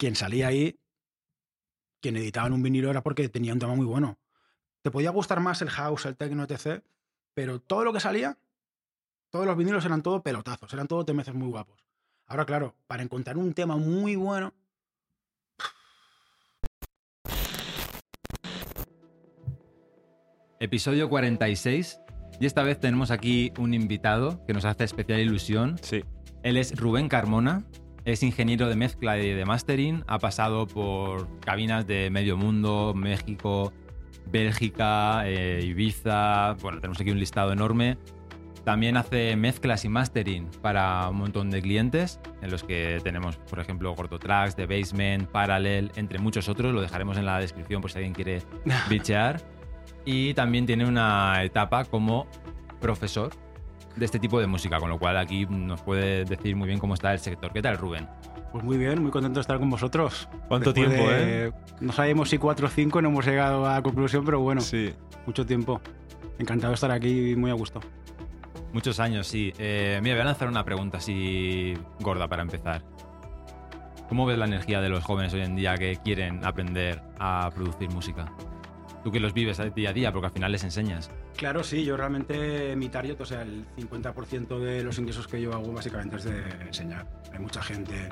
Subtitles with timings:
[0.00, 0.80] quien salía ahí,
[2.00, 4.18] quien editaba en un vinilo era porque tenía un tema muy bueno.
[4.80, 6.82] Te podía gustar más el house, el techno, etc.
[7.34, 8.38] Pero todo lo que salía,
[9.28, 11.84] todos los vinilos eran todo pelotazos, eran todo temeces muy guapos.
[12.24, 14.54] Ahora, claro, para encontrar un tema muy bueno,
[20.60, 22.00] Episodio 46.
[22.38, 25.78] Y esta vez tenemos aquí un invitado que nos hace especial ilusión.
[25.82, 26.04] Sí.
[26.42, 27.66] Él es Rubén Carmona.
[28.04, 30.04] Es ingeniero de mezcla y de mastering.
[30.06, 33.72] Ha pasado por cabinas de medio mundo, México,
[34.26, 36.54] Bélgica, eh, Ibiza.
[36.62, 37.98] Bueno, tenemos aquí un listado enorme.
[38.64, 43.58] También hace mezclas y mastering para un montón de clientes, en los que tenemos, por
[43.58, 46.72] ejemplo, Gordotracks, The Basement, Parallel, entre muchos otros.
[46.74, 48.42] Lo dejaremos en la descripción por si alguien quiere
[48.90, 49.40] bichear.
[50.04, 52.26] Y también tiene una etapa como
[52.80, 53.32] profesor
[53.96, 56.94] de este tipo de música, con lo cual aquí nos puede decir muy bien cómo
[56.94, 57.52] está el sector.
[57.52, 58.08] ¿Qué tal, Rubén?
[58.52, 60.28] pues muy bien, muy contento de estar con vosotros.
[60.48, 61.52] ¿Cuánto Después tiempo, de- eh?
[61.80, 64.92] No sabemos si cuatro o cinco, no hemos llegado a la conclusión, pero bueno, Sí.
[65.24, 65.80] mucho tiempo.
[66.36, 67.78] Encantado de estar aquí y muy a gusto.
[68.72, 69.52] Muchos años, sí.
[69.58, 72.82] Eh, mira, voy a lanzar una pregunta así gorda para empezar.
[74.08, 77.88] ¿Cómo ves la energía de los jóvenes hoy en día que quieren aprender a producir
[77.90, 78.32] música?
[79.04, 81.08] Tú que los vives día a día, porque al final les enseñas.
[81.40, 85.54] Claro, sí, yo realmente mi target, o sea, el 50% de los ingresos que yo
[85.54, 87.06] hago básicamente es de enseñar.
[87.32, 88.10] Hay mucha gente.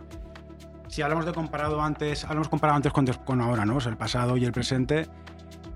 [0.87, 3.77] Si hablamos de comparado antes, hablamos comparado antes con, con ahora, ¿no?
[3.77, 5.09] O sea, el pasado y el presente.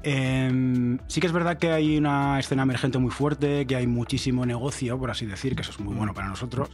[0.02, 4.46] em, sí que es verdad que hay una escena emergente muy fuerte, que hay muchísimo
[4.46, 6.70] negocio, por así decir, que eso es muy bueno para nosotros.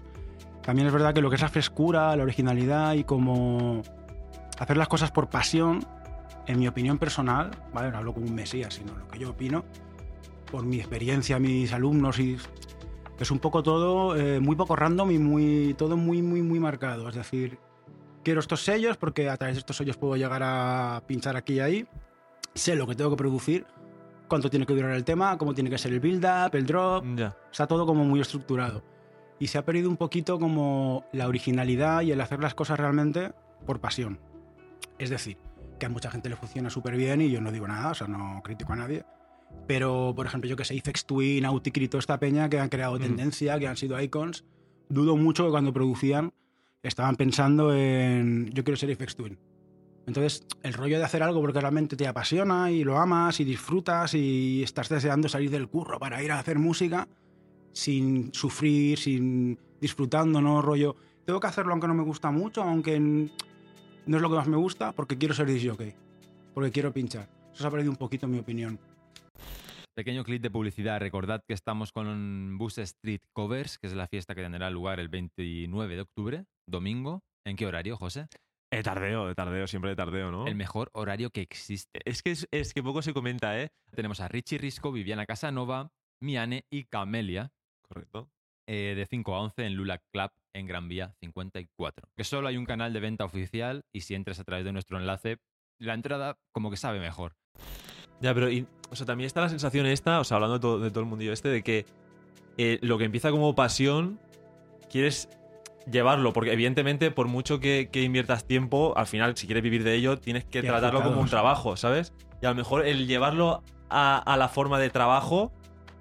[0.63, 3.83] También es verdad que lo que es la frescura, la originalidad y como
[4.61, 5.85] hacer las cosas por pasión,
[6.47, 7.91] en mi opinión personal, ¿vale?
[7.91, 9.65] No hablo como un mesías, sino lo que yo opino,
[10.51, 12.37] por mi experiencia, mis alumnos y
[13.19, 17.09] es un poco todo eh, muy poco random y muy todo muy muy muy marcado.
[17.09, 17.59] Es decir,
[18.23, 21.61] quiero estos sellos porque a través de estos sellos puedo llegar a pinchar aquí y
[21.61, 21.87] ahí.
[22.55, 23.67] Sé lo que tengo que producir,
[24.29, 27.05] cuánto tiene que durar el tema, cómo tiene que ser el build up, el drop.
[27.51, 28.83] Está todo como muy estructurado.
[29.41, 33.33] Y se ha perdido un poquito como la originalidad y el hacer las cosas realmente
[33.67, 34.19] por pasión.
[34.99, 35.39] Es decir,
[35.79, 38.09] que a mucha gente le funciona súper bien y yo no digo nada, o sea,
[38.09, 39.05] no critico a nadie.
[39.67, 42.95] Pero, por ejemplo, yo que sé, Ifex Twin, Auticri, toda esta peña que han creado
[42.95, 43.03] Ujú.
[43.03, 44.45] tendencia, que han sido icons,
[44.89, 46.33] dudo mucho que cuando producían
[46.83, 49.39] estaban pensando en yo quiero ser Ifex Twin.
[50.07, 54.15] Entonces, el rollo de hacer algo porque realmente te apasiona y lo amas y disfrutas
[54.15, 57.07] y estás deseando salir del curro para ir a hacer música
[57.73, 60.63] sin sufrir, sin disfrutando, ¿no?
[60.63, 64.49] Rollo, tengo que hacerlo aunque no me gusta mucho, aunque no es lo que más
[64.49, 65.95] me gusta, porque quiero ser disjockey,
[66.55, 67.29] porque quiero pinchar.
[67.53, 68.79] Eso se ha perdido un poquito en mi opinión.
[69.99, 71.01] Pequeño clip de publicidad.
[71.01, 75.09] Recordad que estamos con Bus Street Covers, que es la fiesta que tendrá lugar el
[75.09, 77.25] 29 de octubre, domingo.
[77.45, 78.29] ¿En qué horario, José?
[78.71, 80.47] De tardeo, de tardeo, siempre de tardeo, ¿no?
[80.47, 81.99] El mejor horario que existe.
[82.05, 83.73] Es que, es, es que poco se comenta, ¿eh?
[83.91, 85.91] Tenemos a Richie Risco, Viviana Casanova,
[86.23, 87.51] Miane y Camelia
[87.83, 88.31] Correcto.
[88.69, 92.09] eh, de 5 a 11 en Lula Club en Gran Vía 54.
[92.17, 94.97] Que solo hay un canal de venta oficial y si entras a través de nuestro
[94.97, 95.39] enlace,
[95.81, 97.35] la entrada como que sabe mejor.
[98.21, 100.79] Ya, pero y- o sea, también está la sensación esta, o sea, hablando de todo,
[100.81, 101.87] de todo el mundillo este, de que
[102.57, 104.19] eh, lo que empieza como pasión,
[104.91, 105.29] quieres
[105.91, 109.95] llevarlo, porque evidentemente por mucho que, que inviertas tiempo, al final si quieres vivir de
[109.95, 112.13] ello, tienes que tratarlo como un trabajo, ¿sabes?
[112.43, 115.53] Y a lo mejor el llevarlo a, a la forma de trabajo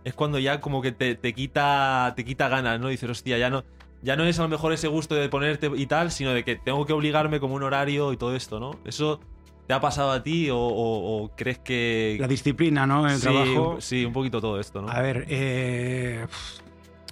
[0.04, 2.88] es cuando ya como que te, te quita te quita ganas, ¿no?
[2.88, 3.64] Dices, hostia, ya no,
[4.02, 6.56] ya no es a lo mejor ese gusto de ponerte y tal, sino de que
[6.56, 8.72] tengo que obligarme como un horario y todo esto, ¿no?
[8.86, 9.20] ¿Eso
[9.68, 12.18] te ha pasado a ti o, o- o crees que...
[12.20, 13.08] La disciplina, ¿no?
[13.08, 13.74] El sí, trabajo.
[13.76, 14.90] un- sí, un poquito todo esto, ¿no?
[14.90, 16.26] A ver, eh,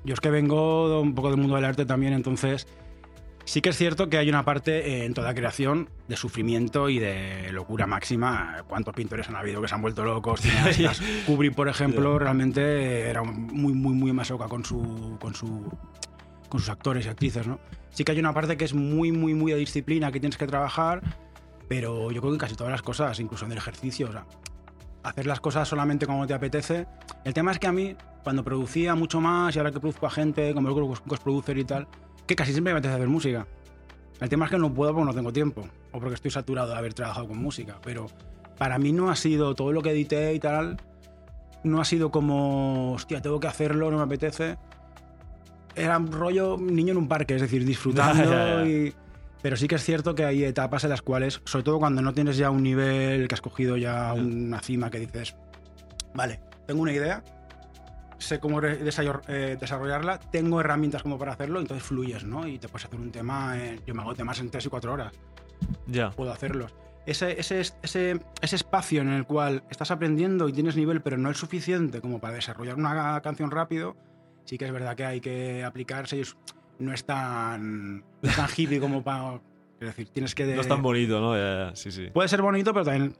[0.06, 2.68] yo es que vengo un poco del mundo del arte también, entonces
[3.44, 6.98] sí que es cierto que hay una parte eh, en toda creación de sufrimiento y
[7.00, 8.64] de locura máxima.
[8.68, 10.40] ¿Cuántos pintores han habido que se han vuelto locos?
[10.42, 11.02] cineastas?
[11.28, 15.70] Kubrick, por ejemplo, realmente era muy, muy, muy masoca con su, con su
[16.48, 17.60] con sus actores y actrices, ¿no?
[17.90, 20.46] Sí que hay una parte que es muy, muy, muy de disciplina que tienes que
[20.48, 21.02] trabajar,
[21.68, 24.26] pero yo creo que en casi todas las cosas, incluso en el ejercicio, o sea,
[25.04, 26.88] hacer las cosas solamente como te apetece.
[27.24, 30.10] El tema es que a mí, cuando producía mucho más y ahora que produzco a
[30.10, 31.88] gente, como el Ghost Producer y tal,
[32.26, 33.48] que casi siempre me apetece hacer música.
[34.20, 36.76] El tema es que no puedo porque no tengo tiempo, o porque estoy saturado de
[36.76, 38.08] haber trabajado con música, pero
[38.58, 40.78] para mí no ha sido todo lo que edité y tal,
[41.64, 44.58] no ha sido como, hostia, tengo que hacerlo, no me apetece.
[45.76, 48.94] Era un rollo niño en un parque, es decir, disfrutando y...
[49.46, 52.16] Pero sí que es cierto que hay etapas en las cuales, sobre todo cuando no
[52.16, 55.36] tienes ya un nivel, que has cogido ya una cima que dices,
[56.16, 57.24] vale, tengo una idea,
[58.18, 62.48] sé cómo eh, desarrollarla, tengo herramientas como para hacerlo, entonces fluyes, ¿no?
[62.48, 64.92] Y te puedes hacer un tema, en- yo me hago temas en 3 y 4
[64.94, 65.14] horas.
[65.86, 66.10] Ya.
[66.10, 66.74] puedo hacerlos.
[67.06, 71.30] Ese, ese, ese, ese espacio en el cual estás aprendiendo y tienes nivel, pero no
[71.30, 73.96] es suficiente como para desarrollar una canción rápido,
[74.46, 76.36] sí que es verdad que hay que aplicarse y es-
[76.80, 79.36] no es tan, no es tan hippie como para...
[79.80, 80.46] Es decir, tienes que...
[80.46, 81.36] de- No es tan bonito, ¿no?
[81.36, 82.08] Ya, ya, sí, sí.
[82.14, 83.12] Puede ser bonito, pero también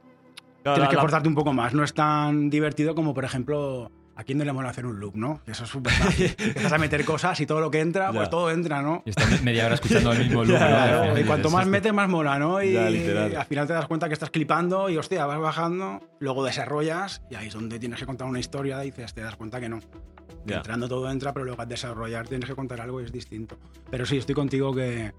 [0.62, 1.74] Claro, tienes la- que la- forzarte un poco más.
[1.74, 5.14] No es tan divertido como, por ejemplo, a quién no le mola hacer un loop,
[5.16, 5.42] ¿no?
[5.44, 6.34] Que Eso es súper fácil.
[6.38, 8.12] Empiezas a meter cosas y todo lo que entra, Ya.
[8.12, 9.02] pues todo entra, ¿no?
[9.04, 10.58] Y está media hora escuchando el mismo loop.
[10.58, 11.02] Ya, ¿no?
[11.02, 12.62] final Y cuanto más metes, más mola, ¿no?
[12.62, 13.36] Y Ya, literal.
[13.36, 17.34] al final te das cuenta que estás clipando y, hostia, vas bajando, luego desarrollas y
[17.34, 19.80] ahí es donde tienes que contar una historia y dices, te das cuenta que no.
[20.54, 23.58] Entrando todo entra, pero luego al desarrollar tienes que contar algo y es distinto.
[23.90, 25.12] Pero sí, estoy contigo que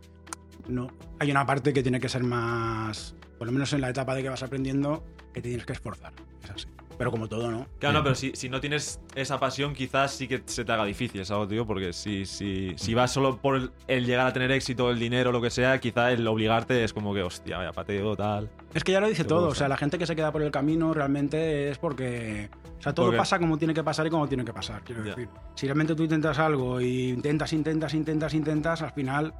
[0.67, 0.87] no.
[1.19, 4.23] Hay una parte que tiene que ser más, por lo menos en la etapa de
[4.23, 5.03] que vas aprendiendo,
[5.33, 6.13] que te tienes que esforzar.
[6.43, 6.67] Es así.
[6.97, 7.67] Pero como todo, ¿no?
[7.79, 10.83] Claro, no, pero si, si no tienes esa pasión, quizás sí que se te haga
[10.85, 11.65] difícil, ¿sabes, tío?
[11.67, 15.31] Porque si, si, si vas solo por el, el llegar a tener éxito, el dinero,
[15.31, 18.49] lo que sea, quizá el obligarte es como que, hostia, vaya pateo, tal.
[18.73, 19.41] Es que ya lo dice todo.
[19.47, 19.51] gusta.
[19.51, 22.49] O sea, la gente que se queda por el camino realmente es porque.
[22.79, 24.83] O sea, todo Porque- pasa como tiene que pasar y como tiene que pasar.
[24.83, 25.29] Quiero decir.
[25.55, 29.33] Si realmente tú intentas algo y intentas, intentas, intentas, intentas, al final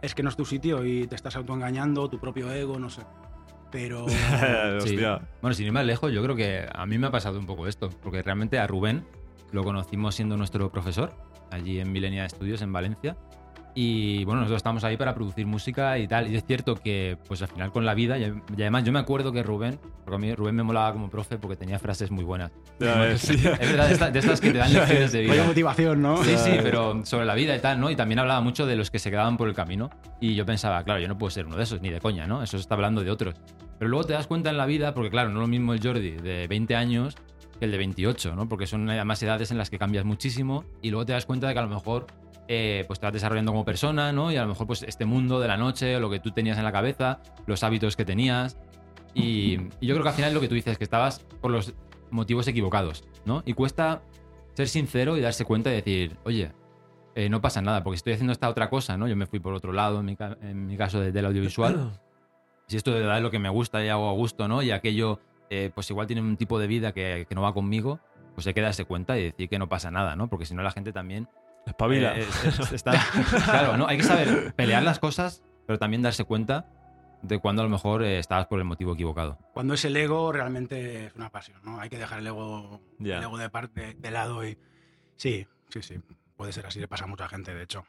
[0.00, 3.02] es que no es tu sitio y te estás autoengañando, tu propio ego, no sé.
[3.70, 4.06] Pero.
[4.80, 4.96] Sí.
[5.42, 7.66] Bueno, sin ir más lejos, yo creo que a mí me ha pasado un poco
[7.66, 9.04] esto, porque realmente a Rubén
[9.52, 11.12] lo conocimos siendo nuestro profesor
[11.50, 13.16] allí en Milenia Studios en Valencia.
[13.74, 16.28] Y bueno, nosotros estamos ahí para producir música y tal.
[16.32, 18.98] Y es cierto que, pues al final con la vida, y y además yo me
[18.98, 22.24] acuerdo que Rubén, porque a mí Rubén me molaba como profe porque tenía frases muy
[22.24, 22.50] buenas.
[22.80, 23.34] Ya sí.
[23.34, 25.44] Es verdad, de, esta- de estas que te dan lecciones de vida.
[25.44, 26.22] motivación, ¿no?
[26.24, 27.90] Sí, sí, pero sobre la vida y tal, ¿no?
[27.90, 29.90] Y también hablaba mucho de los que se quedaban por el camino.
[30.20, 32.42] Y yo pensaba, claro, yo no puedo ser uno de esos, ni de coña, ¿no?
[32.42, 33.36] Eso se está hablando de otros.
[33.78, 35.80] Pero luego te das cuenta en la vida, porque claro, no es lo mismo el
[35.80, 37.16] Jordi de 20 años
[37.60, 38.48] que el de 28, ¿no?
[38.48, 41.52] Porque son además edades en las que cambias muchísimo y luego te das cuenta de
[41.54, 42.06] que a lo mejor
[42.48, 44.32] eh, pues te vas desarrollando como persona, ¿no?
[44.32, 46.64] Y a lo mejor pues este mundo de la noche, lo que tú tenías en
[46.64, 48.58] la cabeza, los hábitos que tenías.
[49.14, 51.74] Y, y yo creo que al final lo que tú dices, que estabas por los
[52.10, 53.42] motivos equivocados, ¿no?
[53.46, 54.02] Y cuesta
[54.54, 56.52] ser sincero y darse cuenta y decir, oye,
[57.14, 59.08] eh, no pasa nada, porque estoy haciendo esta otra cosa, ¿no?
[59.08, 62.00] Yo me fui por otro lado, en mi, en mi caso de- del audiovisual.
[62.66, 64.62] si esto de verdad es lo que me gusta y hago a gusto, ¿no?
[64.62, 67.98] Y aquello, eh, pues igual tiene un tipo de vida que, que no va conmigo,
[68.34, 70.28] pues hay que darse cuenta y decir que no pasa nada, ¿no?
[70.28, 71.28] Porque si no la gente también...
[71.68, 72.16] Espabila.
[72.18, 72.92] eh, es- es- está-
[73.44, 73.86] claro, ¿no?
[73.86, 76.66] Hay que saber pelear las cosas, pero también darse cuenta
[77.22, 79.38] de cuando a lo mejor eh, estabas por el motivo equivocado.
[79.54, 81.80] Cuando es el ego, realmente es una pasión, ¿no?
[81.80, 84.56] Hay que dejar el ego, el ego de parte, de lado y.
[85.16, 85.96] Sí, sí, sí.
[86.36, 87.84] Puede ser así, le pasa a mucha gente, de hecho.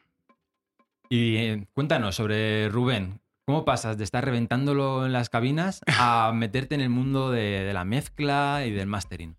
[1.10, 3.22] Y eh, cuéntanos sobre Rubén.
[3.46, 7.74] ¿Cómo pasas de estar reventándolo en las cabinas a meterte en el mundo de, de
[7.74, 9.36] la mezcla y del mastering?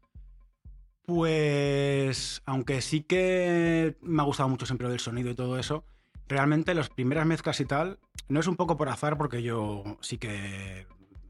[1.12, 5.82] Pues, aunque sí que me ha gustado mucho siempre del sonido y todo eso,
[6.28, 7.98] realmente las primeras mezclas y tal,
[8.28, 10.86] no es un poco por azar porque yo sí que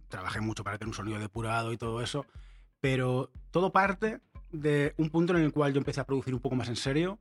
[0.09, 2.27] trabajé mucho para tener un sonido depurado y todo eso,
[2.83, 4.21] pero todo parte
[4.53, 7.19] de un punto en el cual yo empecé a producir un poco más en serio.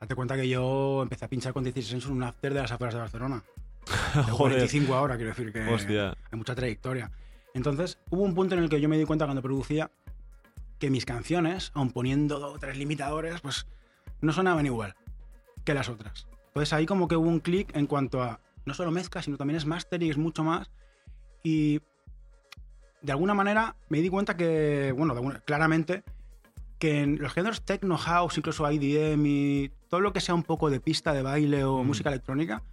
[0.00, 2.72] Date cuenta que yo empecé a pinchar con 16 años en un after de las
[2.72, 3.44] afueras de Barcelona.
[4.12, 4.54] Tengo Joder.
[4.54, 6.16] 45 ahora, quiero decir que Hostia.
[6.32, 7.12] hay mucha trayectoria.
[7.54, 9.88] Entonces, hubo un punto en el que yo me di cuenta cuando producía
[10.82, 13.68] que mis canciones, aun poniendo dos o tres limitadores, pues
[14.20, 14.96] no sonaban igual
[15.64, 16.26] que las otras.
[16.48, 19.58] Entonces ahí como que hubo un clic en cuanto a no solo mezcla, sino también
[19.58, 20.72] es master y es mucho más.
[21.44, 21.78] Y
[23.00, 26.02] de alguna manera me di cuenta que, bueno, de alguna- claramente,
[26.80, 30.68] que en los géneros techno, house, incluso IDM y todo lo que sea un poco
[30.68, 31.86] de pista de baile o Mm.
[31.86, 32.64] música electrónica,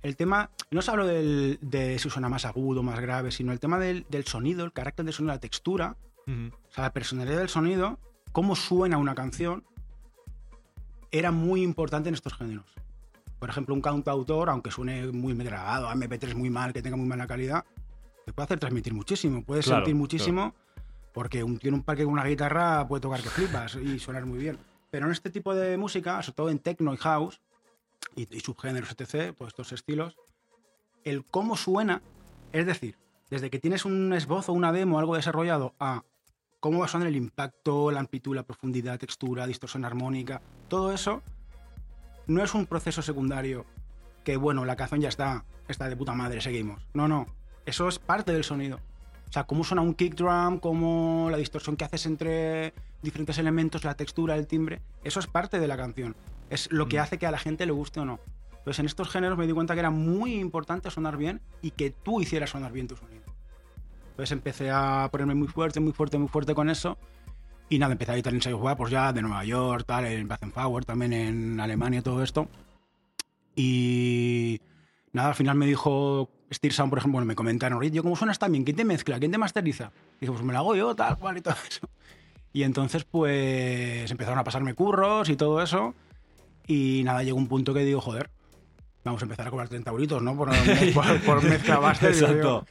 [0.00, 3.60] el tema, no os hablo del- de si suena más agudo, más grave, sino el
[3.60, 5.96] tema del, del sonido, el carácter del sonido, la textura,
[6.32, 7.98] O sea, la personalidad del sonido,
[8.32, 9.64] cómo suena una canción,
[11.10, 12.66] era muy importante en estos géneros.
[13.38, 17.06] Por ejemplo, un cantautor, aunque suene muy grabado, a MP3 muy mal, que tenga muy
[17.06, 17.64] mala calidad,
[18.24, 20.54] te puede hacer transmitir muchísimo, puedes Claro, sentir muchísimo,
[21.12, 24.24] porque un tío en un parque con una guitarra puede tocar que flipas y sonar
[24.26, 24.58] muy bien.
[24.90, 27.40] Pero en este tipo de música, sobre todo en techno y house,
[28.14, 30.16] y, y subgéneros, etc., todos estos estilos,
[31.04, 32.00] el cómo suena,
[32.52, 32.96] es decir,
[33.28, 36.04] desde que tienes un esbozo, una demo, algo desarrollado, a
[36.62, 41.20] cómo va a sonar el impacto, la amplitud, la profundidad, textura, distorsión armónica, todo eso
[42.28, 43.66] no es un proceso secundario
[44.22, 46.86] que, bueno, la canción ya está, está de puta madre, seguimos.
[46.94, 47.26] No, no,
[47.66, 48.78] eso es parte del sonido.
[49.28, 53.82] O sea, cómo suena un kick drum, cómo la distorsión que haces entre diferentes elementos,
[53.82, 56.14] la textura, el timbre, eso es parte de la canción.
[56.48, 57.00] Es lo que Mm.
[57.00, 58.20] hace que a la gente le guste o no.
[58.58, 61.90] Entonces, en estos géneros me di cuenta que era muy importante sonar bien y que
[61.90, 63.21] tú hicieras sonar bien tu sonido.
[64.12, 66.98] Entonces empecé a ponerme muy fuerte, muy fuerte, muy fuerte con eso.
[67.70, 70.84] Y nada, empecé a editar ensayos web, pues ya de Nueva York, tal, en Power
[70.84, 72.46] también en Alemania, todo esto.
[73.56, 74.60] Y
[75.12, 78.14] nada, al final me dijo Steve Sound, por ejemplo, bueno, me comentaron, oye, yo, ¿cómo
[78.14, 78.64] suenas tan bien?
[78.64, 79.18] ¿Quién te mezcla?
[79.18, 79.90] ¿Quién te masteriza?
[80.18, 81.88] Y dije, pues me lo hago yo, tal cual y todo eso.
[82.52, 85.94] Y entonces, pues, empezaron a pasarme curros y todo eso.
[86.66, 88.28] Y nada, llegó un punto que digo, joder,
[89.02, 90.36] vamos a empezar a cobrar 30 euritos, ¿no?
[90.36, 90.50] Por,
[90.94, 92.08] por, por mezcla digo yo.
[92.08, 92.66] Exacto.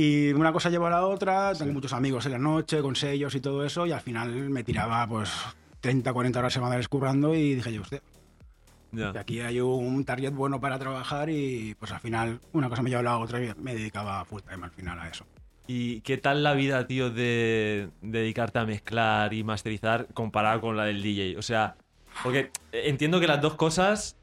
[0.00, 3.34] Y una cosa lleva a la otra, tengo muchos amigos en la noche, con sellos
[3.34, 5.28] y todo eso, y al final me tiraba pues
[5.80, 8.00] 30, 40 horas semanales currando y dije yo, usted,
[8.92, 12.90] que aquí hay un target bueno para trabajar y pues al final una cosa me
[12.90, 15.26] lleva a la otra y me dedicaba full time al final a eso.
[15.66, 20.76] ¿Y qué tal la vida, tío, de, de dedicarte a mezclar y masterizar comparado con
[20.76, 21.38] la del DJ?
[21.38, 21.74] O sea,
[22.22, 24.16] porque entiendo que las dos cosas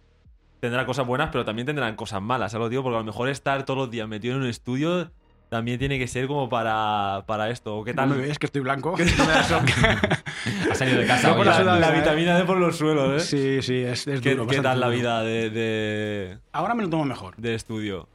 [0.62, 2.82] tendrán cosas buenas, pero también tendrán cosas malas, ¿sabes digo?
[2.82, 5.12] Porque a lo mejor estar todos los días metido en un estudio
[5.56, 7.78] también tiene que ser como para, para esto.
[7.78, 8.10] ¿O qué tal?
[8.10, 8.96] ¿No me ves que estoy blanco?
[10.72, 13.26] Ha salido de casa No, hoy, por la vitamina D por los suelos, ¿eh?
[13.26, 14.44] sí, sí, es, es ¿Qué, duro.
[14.48, 14.98] qué bastante tal la duro.
[14.98, 17.36] vida de, de, Ahora me lo tomo mejor.
[17.38, 18.08] de estudio?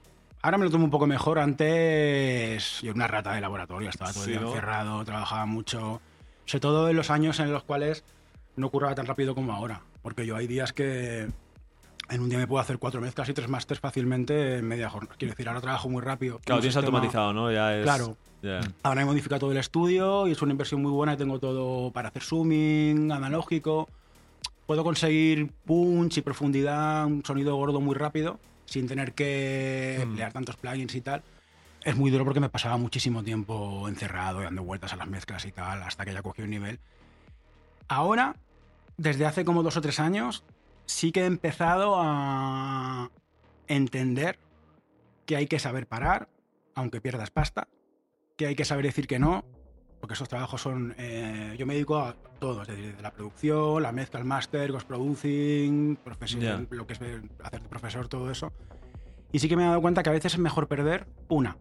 [0.43, 1.39] Ahora me lo tomo un poco mejor.
[1.39, 4.49] Antes yo era una rata de laboratorio, estaba todo el Sí, día ¿no?
[4.49, 6.01] encerrado, trabajaba mucho.
[6.45, 8.05] Sobre todo en los años en los cuales
[8.57, 9.81] no curraba tan rápido como ahora.
[10.03, 11.29] Porque yo hay días que
[12.11, 15.15] en un día me puedo hacer cuatro mezclas y tres másters fácilmente en media jornada.
[15.19, 16.41] Quiero decir, ahora trabajo muy rápido.
[16.45, 17.51] Claro, tienes sistema- automatizado, ¿no?
[17.53, 18.17] Ya es, Claro.
[18.43, 18.61] ya.
[18.83, 21.17] Ahora he modificado todo el estudio y es una inversión muy buena.
[21.17, 23.89] Tengo todo para hacer zooming, analógico.
[24.67, 30.03] Puedo conseguir punch y profundidad, un sonido gordo muy rápido, sin tener que Mm.
[30.03, 31.23] emplear tantos plugins y tal.
[31.83, 35.45] Es muy duro porque me pasaba muchísimo tiempo encerrado y dando vueltas a las mezclas
[35.47, 36.79] y tal, hasta que ya cogí un nivel.
[37.89, 38.37] Ahora,
[38.97, 40.45] desde hace como dos o tres años,
[40.91, 43.11] sí que he empezado a
[43.69, 44.39] entender
[45.25, 46.29] que hay que saber parar,
[46.75, 47.69] aunque pierdas pasta,
[48.37, 49.45] que hay que saber decir que no,
[50.01, 50.95] porque esos trabajos son...
[50.99, 54.73] eh, yo me dedico a todo, es decir, de la producción, la mezcla, el máster,
[54.87, 56.65] producing, profesor, Ya.
[56.71, 57.01] lo que es
[57.43, 58.53] hacer de profesor, todo eso.
[59.31, 61.57] Y sí que me he dado cuenta que a veces es mejor perder una.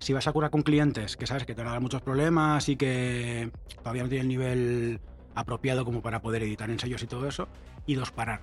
[0.00, 2.68] Si vas a curar con clientes que sabes que te van a dar muchos problemas
[2.68, 5.00] y que todavía no tienen el nivel
[5.34, 7.48] apropiado como para poder editar ensayos y todo eso.
[7.86, 8.40] Y dos, parar.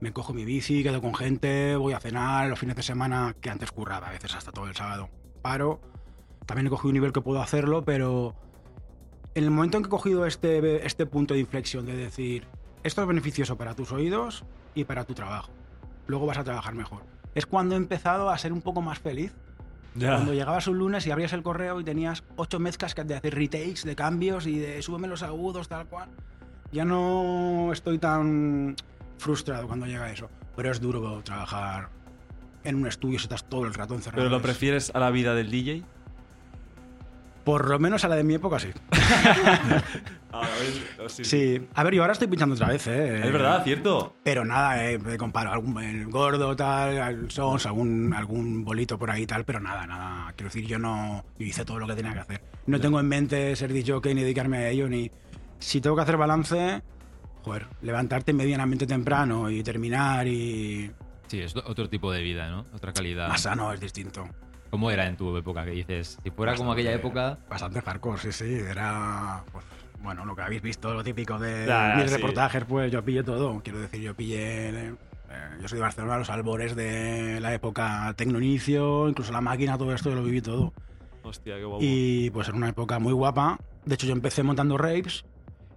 [0.00, 3.50] Me cojo mi bici, quedo con gente, voy a cenar los fines de semana, que
[3.50, 5.08] antes curraba a veces hasta todo el sábado.
[5.42, 5.80] Paro.
[6.46, 8.34] También he cogido un nivel que puedo hacerlo, pero
[9.34, 12.46] en el momento en que he cogido este, este punto de inflexión de decir,
[12.82, 15.52] esto es beneficioso para tus oídos y para tu trabajo.
[16.06, 17.02] Luego vas a trabajar mejor.
[17.34, 19.34] Es cuando he empezado a ser un poco más feliz.
[19.98, 20.14] Ya.
[20.14, 23.82] Cuando llegabas un lunes y abrías el correo y tenías ocho mezclas de hacer retakes,
[23.84, 26.08] de cambios y de súbeme los agudos, tal cual.
[26.72, 28.76] Ya no estoy tan
[29.18, 30.28] frustrado cuando llega eso.
[30.56, 31.88] Pero es duro trabajar
[32.64, 34.18] en un estudio si estás todo el rato encerrado.
[34.20, 35.82] ¿Pero lo Es- prefieres a la vida del DJ?
[37.48, 38.68] Por lo menos a la de mi época sí.
[41.08, 41.66] sí, Sí.
[41.72, 43.22] A ver, yo ahora estoy pinchando otra vez, ¿eh?
[43.24, 44.16] Es verdad, cierto.
[44.22, 49.24] Pero nada, eh, comparo algún el gordo, tal, al Sons, algún, algún bolito por ahí,
[49.24, 50.30] tal, pero nada, nada.
[50.36, 52.42] Quiero decir, yo no yo hice todo lo que tenía que hacer.
[52.66, 55.10] No tengo en mente ser DJ ni dedicarme a ello, ni.
[55.58, 56.82] Si tengo que hacer balance,
[57.44, 60.90] joder, levantarte medianamente temprano y terminar y.
[61.28, 62.66] Sí, es otro tipo de vida, ¿no?
[62.74, 63.26] Otra calidad.
[63.26, 64.28] Más sano es distinto.
[64.70, 65.64] ¿Cómo era en tu época?
[65.64, 67.38] Que dices, si fuera como aquella época.
[67.48, 68.54] Bastante hardcore, sí, sí.
[68.54, 69.42] Era.
[69.52, 69.64] Pues,
[70.00, 72.16] bueno, lo que habéis visto, lo típico de ya, mis sí.
[72.16, 73.60] reportajes, pues yo pillé todo.
[73.62, 74.68] Quiero decir, yo pillé.
[74.68, 74.94] eh,
[75.60, 80.10] yo soy de Barcelona, los albores de la época Tecnoinicio, incluso la máquina, todo esto,
[80.10, 80.72] yo lo viví todo.
[81.22, 81.82] Hostia, qué guapo.
[81.82, 83.58] Y pues era una época muy guapa.
[83.84, 85.24] De hecho, yo empecé montando raves.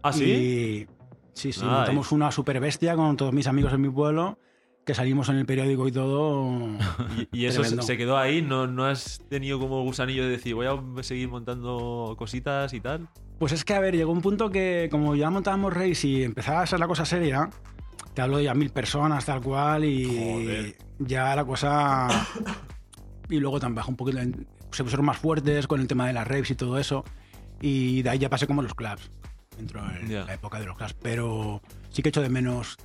[0.04, 0.24] ¿Ah, sí?
[0.26, 0.88] Y,
[1.34, 1.70] sí, sí, Ay.
[1.70, 4.38] montamos una super bestia con todos mis amigos en mi pueblo,
[4.86, 6.50] que salimos en el periódico y todo.
[7.32, 8.42] Y, y eso se, quedó ahí.
[8.42, 13.08] ¿No, ¿No has tenido como gusanillo de decir, voy a seguir montando cositas y tal?
[13.40, 16.62] Pues es que, a ver, llegó un punto que como ya montábamos race y empezaba
[16.62, 17.50] a ser la cosa seria,
[18.14, 20.78] te hablo de ya mil personas tal cual y Joder.
[21.00, 22.08] ya la cosa...
[23.30, 24.20] y luego también bajó un poquito,
[24.72, 27.04] se pusieron más fuertes con el tema de las raves y todo eso
[27.62, 29.12] y de ahí ya pasé como los clubs,
[29.58, 32.78] dentro de la época de los clubs, pero sí que echo de menos...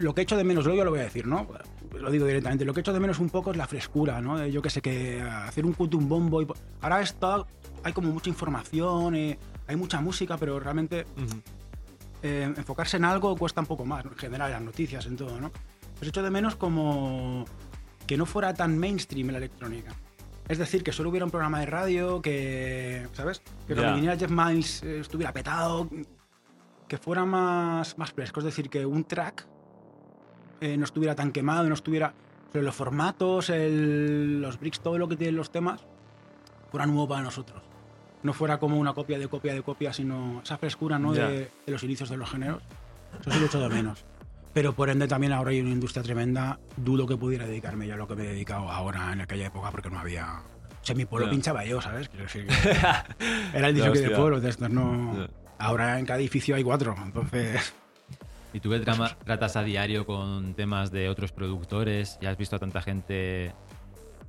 [0.00, 1.46] Lo que echo de menos, yo lo voy a decir, ¿no?
[1.92, 2.64] Lo digo directamente.
[2.64, 4.38] Lo que echo de menos un poco es la frescura, ¿no?
[4.38, 6.40] De, Yo que sé, que hacer un cut, un bombo.
[6.40, 6.46] Y...
[6.80, 7.44] Ahora está,
[7.84, 11.04] hay como mucha información, eh, hay mucha música, pero realmente
[12.22, 14.12] eh, enfocarse en algo cuesta un poco más, ¿no?
[14.12, 15.50] en general, en las noticias, en todo, ¿no?
[15.98, 17.44] Pues echo de menos como
[18.06, 19.92] que no fuera tan mainstream la electrónica.
[20.48, 23.40] Es decir, que solo hubiera un programa de radio, que, ¿sabes?
[23.68, 23.94] Que cuando Ya.
[23.94, 25.88] viniera Jeff Miles eh, estuviera petado,
[26.88, 28.40] que fuera más, más fresco.
[28.40, 29.46] Es decir, que un track
[30.60, 32.12] eh, no estuviera tan quemado, no estuviera...
[32.52, 35.80] Pero los formatos, el- los bricks, todo lo que tienen los temas,
[36.70, 37.62] fuera nuevo para nosotros.
[38.22, 41.12] No fuera como una copia de copia de copia, sino esa frescura ¿no?
[41.12, 42.62] De, de los inicios de los géneros.
[43.20, 44.04] Eso sí lo echo de menos.
[44.52, 46.58] Pero por ende también ahora hay una industria tremenda.
[46.76, 49.70] Dudo que pudiera dedicarme yo a lo que me he dedicado ahora en aquella época
[49.70, 50.42] porque no había...
[50.82, 51.30] O sea, mi pueblo Ya.
[51.30, 52.08] pinchaba yo, ¿sabes?
[52.08, 55.14] Quiero decir que era el disco de pueblo, de estos no...
[55.16, 55.30] Ya.
[55.58, 57.72] Ahora en cada edificio hay cuatro, entonces...
[58.52, 62.56] ¿Y tú que trama- tratas a diario con temas de otros productores y has visto
[62.56, 63.52] a tanta gente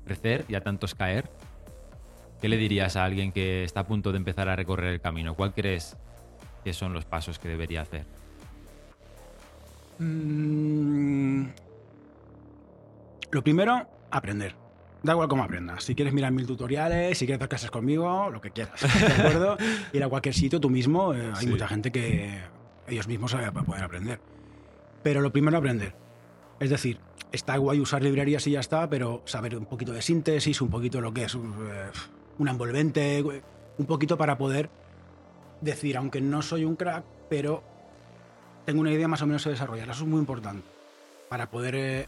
[0.05, 1.29] crecer y a tantos caer?
[2.41, 5.35] ¿Qué le dirías a alguien que está a punto de empezar a recorrer el camino?
[5.35, 5.95] ¿Cuál crees
[6.63, 8.05] que son los pasos que debería hacer?
[9.99, 11.45] Mm,
[13.31, 14.55] Lo primero, aprender.
[15.03, 15.83] Da igual cómo aprendas.
[15.83, 18.79] Si quieres mirar mil tutoriales, si quieres hacer clases conmigo, lo que quieras.
[18.99, 19.57] ¿De acuerdo?
[19.93, 21.13] Ir a cualquier sitio tú mismo.
[21.13, 21.47] eh, hay Sí.
[21.47, 22.39] mucha gente que
[22.87, 24.19] ellos mismos para poder aprender.
[25.03, 25.95] Pero lo primero, aprender.
[26.59, 26.99] Es decir,
[27.31, 31.01] está guay usar librerías y ya está, pero saber un poquito de síntesis, un poquito
[31.01, 31.89] lo que es un, eh,
[32.37, 33.23] un envolvente,
[33.77, 34.69] un poquito para poder
[35.61, 37.63] decir, aunque no soy un crack, pero
[38.65, 39.93] tengo una idea más o menos de desarrollarla.
[39.93, 40.67] Eso es muy importante.
[41.29, 42.07] Para poder eh,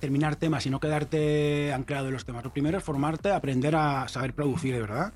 [0.00, 2.44] terminar temas y no quedarte anclado en los temas.
[2.44, 5.12] Lo primero es formarte, aprender a saber producir de verdad.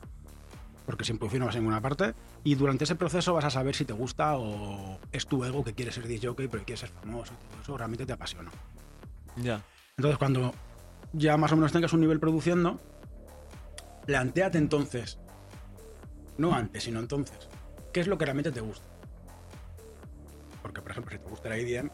[0.87, 2.15] Porque sin producir no vas a ninguna parte.
[2.45, 5.75] Y durante ese proceso vas a saber si te gusta o es tu ego que
[5.75, 7.33] quieres ser jockey, pero quieres ser famoso.
[7.35, 8.51] y todo eso realmente te apasiona.
[9.37, 9.63] Ya.
[9.97, 10.53] Entonces, cuando
[11.13, 12.81] ya más o menos tengas un nivel produciendo,
[14.07, 15.19] planteate entonces,
[16.39, 17.49] no antes, sino entonces,
[17.93, 18.87] ¿qué es lo que realmente te gusta?
[20.63, 21.91] Porque, por ejemplo, si te gusta el IDM,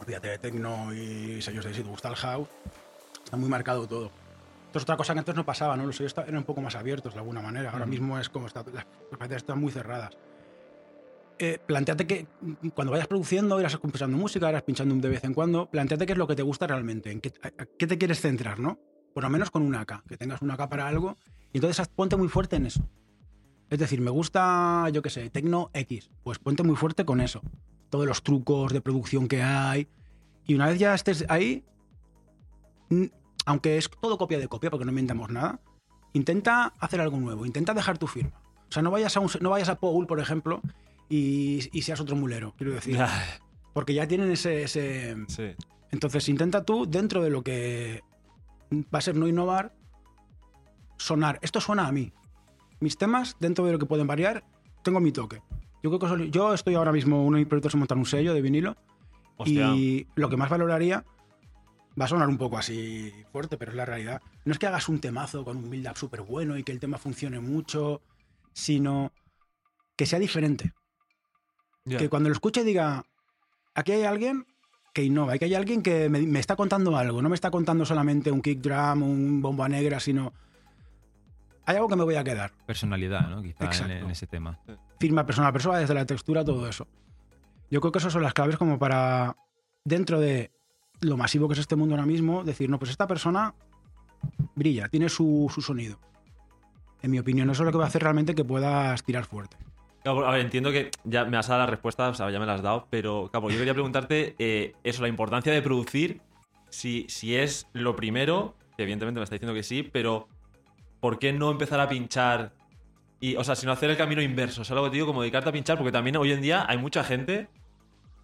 [0.00, 2.48] olvídate de techno y sellos de si te gusta el house,
[3.24, 4.10] está muy marcado todo.
[4.74, 5.86] Esto es otra cosa que antes no pasaba, ¿no?
[5.86, 7.70] Los sellos eran un poco más abiertos de alguna manera.
[7.70, 8.84] Ahora mismo es como está, las
[9.16, 10.16] paredes están muy cerradas.
[11.38, 15.32] Eh, planteate que mm, cuando vayas produciendo, irás escuchando música, irás pinchando de vez en
[15.32, 17.98] cuando, planteate qué es lo que te gusta realmente, en qué, a- a qué te
[17.98, 18.80] quieres centrar, ¿no?
[19.14, 21.16] Por lo menos con una AK, que tengas una AK para algo,
[21.52, 22.84] y entonces ponte muy fuerte en eso.
[23.70, 27.42] Es decir, me gusta, yo qué sé, Tecno X, pues ponte muy fuerte con eso.
[27.90, 29.86] Todos los trucos de producción que hay.
[30.48, 31.62] Y una vez ya estés ahí,
[33.44, 35.60] aunque es todo copia de copia, porque no inventamos nada,
[36.12, 38.40] intenta hacer algo nuevo, intenta dejar tu firma.
[38.68, 40.60] O sea, no vayas a, un- no vayas a Paul, por ejemplo,
[41.08, 42.98] y, y seas otro mulero, quiero decir.
[43.72, 45.16] Porque ya tienen ese, ese...
[45.28, 45.54] Sí.
[45.90, 48.02] Entonces intenta tú, dentro de lo que
[48.72, 49.74] va a ser no innovar,
[50.96, 51.38] sonar.
[51.42, 52.12] Esto suena a mí.
[52.80, 54.44] Mis temas, dentro de lo que pueden variar,
[54.82, 55.42] tengo mi toque.
[55.82, 58.32] Yo, creo que yo estoy ahora mismo, uno de mis proyectos es montar un sello
[58.32, 58.76] de vinilo
[59.36, 59.68] Hostia.
[59.74, 61.04] y lo que más valoraría
[62.00, 64.22] va a sonar un poco así fuerte, pero es la realidad.
[64.44, 66.98] No es que hagas un temazo con un build-up súper bueno y que el tema
[66.98, 68.02] funcione mucho,
[68.52, 69.12] sino
[69.96, 70.72] que sea diferente.
[71.86, 73.04] Que cuando lo escuche diga,
[73.74, 74.46] aquí hay alguien
[74.94, 77.84] que innova, aquí hay alguien que me, me está contando algo, no me está contando
[77.84, 80.32] solamente un kick drum, un bomba negra, sino
[81.66, 82.52] hay algo que me voy a quedar.
[82.66, 83.42] Personalidad, ¿no?
[83.42, 83.92] Quizá en, Exacto.
[83.92, 84.58] en ese tema.
[84.98, 86.86] Firma persona a persona, desde la textura, todo eso.
[87.70, 89.36] Yo creo que esas son las claves como para,
[89.84, 90.50] dentro de
[91.00, 93.54] lo masivo que es este mundo ahora mismo, decir, no, pues esta persona
[94.54, 95.98] brilla, tiene su, su sonido.
[97.02, 99.56] En mi opinión, eso es lo que va a hacer realmente que puedas tirar fuerte.
[100.04, 102.54] A ver, entiendo que ya me has dado la respuesta, o sea, ya me la
[102.54, 106.20] has dado, pero claro, yo quería preguntarte eh, eso, la importancia de producir,
[106.68, 110.28] si, si es lo primero, que evidentemente me está diciendo que sí, pero
[111.00, 112.52] ¿por qué no empezar a pinchar?
[113.18, 115.22] Y, o sea, sino hacer el camino inverso, o sea, lo que te digo, como
[115.22, 117.48] dedicarte a pinchar, porque también hoy en día hay mucha gente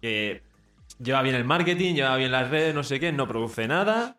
[0.01, 0.43] que
[1.03, 4.17] lleva bien el marketing, lleva bien las redes, no sé qué, no produce nada,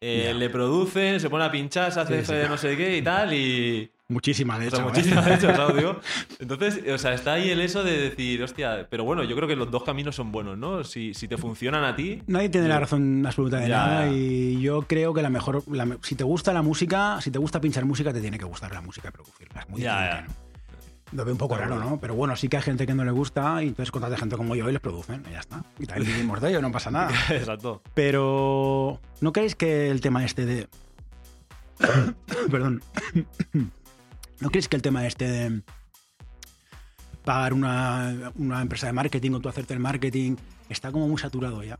[0.00, 3.32] eh, le producen, se pone a pinchar, se hace Sí, no sé qué y tal,
[3.32, 3.90] y...
[4.06, 4.88] Muchísima, de O sea, hecho.
[4.88, 4.90] ¿eh?
[4.92, 5.76] muchísimas de hecho, ¿sabes?
[5.76, 5.98] Digo.
[6.38, 9.56] Entonces, o sea, está ahí el eso de decir, hostia, pero bueno, yo creo que
[9.56, 10.84] los dos caminos son buenos, ¿no?
[10.84, 12.22] Si, si te funcionan a ti.
[12.26, 13.76] Nadie tiene la razón absoluta de Ya.
[13.86, 17.38] nada y yo creo que la mejor, la si te gusta la música, si te
[17.38, 19.62] gusta pinchar música, te tiene que gustar la música y producirla.
[19.62, 20.26] Es muy Ya, difícil ya.
[20.28, 20.43] no.
[21.12, 21.78] Lo veo un poco raro.
[21.78, 22.00] ¿no?
[22.00, 24.56] Pero bueno, sí que hay gente que no le gusta y entonces contrata gente como
[24.56, 25.64] yo y les producen y ya está.
[25.78, 27.12] Y también vivimos de ello, no pasa nada.
[27.30, 27.82] Exacto.
[27.94, 30.68] Pero ¿no creéis que el tema este de...
[32.50, 32.82] Perdón.
[34.40, 35.62] ¿No creéis que el tema este de
[37.24, 40.36] pagar una, una empresa de marketing o tú hacerte el marketing
[40.68, 41.78] está como muy saturado ya?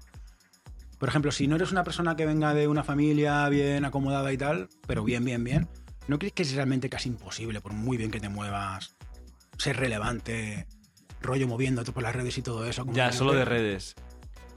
[0.99, 4.39] Por ejemplo, si no eres una persona que venga de una familia bien acomodada y
[4.39, 5.69] tal, pero bien, bien, bien,
[6.09, 8.97] ¿no crees que es realmente casi imposible, por muy bien que te muevas,
[9.59, 10.67] ser relevante,
[11.21, 12.83] rollo moviéndote por las redes y todo eso?
[12.85, 13.95] como Ya, solo de redes.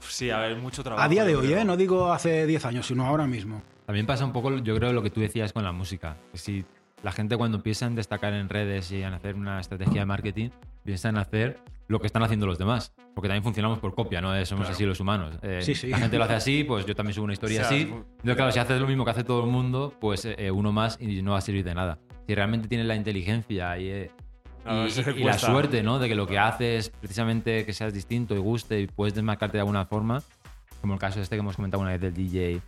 [0.00, 1.04] Sí, a ver, mucho trabajo.
[1.04, 1.52] A día de hoy.
[1.52, 1.64] ¿eh?
[1.64, 3.62] No digo hace 10 años, sino ahora mismo.
[3.86, 6.16] También pasa un poco, yo creo, lo que tú decías con la música.
[6.32, 6.64] Que si
[7.02, 10.50] la gente cuando empieza a destacar en redes y en hacer una estrategia de marketing,
[10.84, 11.58] piensa en hacer
[11.88, 12.92] lo que están haciendo los demás.
[13.14, 14.34] Porque también funcionamos por copia, ¿no?
[14.36, 14.74] Eh, Somos Claro.
[14.74, 15.36] así los humanos.
[15.42, 15.88] Eh, Sí, sí.
[15.88, 17.92] La gente lo hace así, pues yo también subo una historia O sea, así.
[18.22, 21.22] claro, si haces lo mismo que hace todo el mundo, pues eh, uno más y
[21.22, 21.98] no va a servir de nada.
[22.26, 24.10] Si realmente tienes la inteligencia y,
[24.86, 25.98] y, y la suerte, ¿no?
[25.98, 29.60] De que lo que haces precisamente que seas distinto y guste y puedes desmarcarte de
[29.60, 30.22] alguna forma,
[30.80, 32.60] como el caso este que hemos comentado una vez del DJ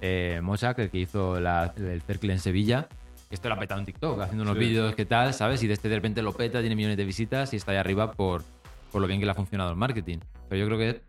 [0.00, 2.88] eh, Mochak, el que hizo la- el Cercle en Sevilla.
[3.30, 4.60] Esto lo ha petado en TikTok, haciendo unos Sí.
[4.60, 5.32] vídeos, ¿qué tal?
[5.34, 5.62] ¿Sabes?
[5.62, 8.10] Y de este de repente lo peta, tiene millones de visitas y está ahí arriba
[8.12, 8.42] por,
[8.90, 10.18] por lo bien que le ha funcionado el marketing.
[10.48, 11.02] Pero yo creo que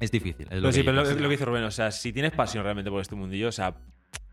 [0.00, 0.46] es difícil.
[0.50, 2.64] es lo sí, que pero lo, lo que dice Rubén, o sea, si tienes pasión
[2.64, 3.74] realmente por este mundillo, o sea,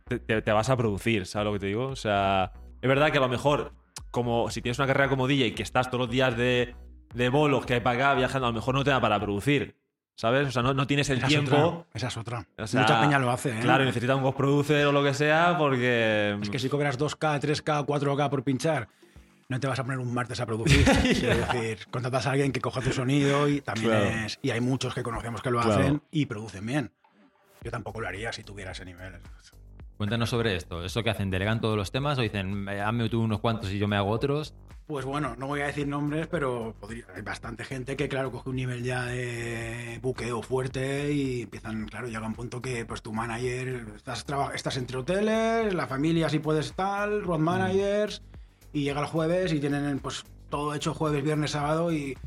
[0.07, 1.87] te- te vas a producir, ¿sabes lo que te digo?
[1.87, 3.71] O sea, es verdad que a lo mejor,
[4.15, 6.73] como si tienes una carrera como DJ que estás todos los días de,
[7.13, 9.75] de bolos que hay para acá viajando, a lo mejor no te da para producir,
[10.15, 10.47] ¿sabes?
[10.47, 11.55] O sea, no, no tienes el Esa es tiempo.
[11.57, 12.47] otra, esa es otra.
[12.57, 13.59] O sea, Mucha peña lo hace, ¿eh?
[13.61, 16.37] Claro, y necesitas un ghost producer o lo que sea porque.
[16.41, 18.87] Es que si cobras 2K, 3K, 4K por pinchar,
[19.49, 20.85] no te vas a poner un martes a producir.
[21.01, 24.05] Quiero decir, contratas a alguien que coja tu sonido y también Claro.
[24.25, 24.39] es.
[24.41, 25.81] Y hay muchos que conocemos que lo Claro.
[25.81, 26.91] hacen y producen bien.
[27.63, 29.13] Yo tampoco lo haría si tuviera ese nivel.
[29.97, 30.83] Cuéntanos sobre esto.
[30.83, 31.29] ¿Eso que hacen?
[31.29, 34.09] ¿Delegan todos los temas o dicen, "Eh, hazme tú unos cuantos y yo me hago
[34.09, 34.53] otros?
[34.87, 38.49] Pues bueno, no voy a decir nombres, pero podría- hay bastante gente que, claro, coge
[38.49, 43.11] un nivel ya de buqueo fuerte y empiezan, claro, llega un punto que pues tu
[43.11, 48.21] manager, estás, entre hoteles, la familia si puedes tal, road managers,
[48.73, 52.17] y llega el jueves y tienen pues todo hecho jueves, viernes, sábado y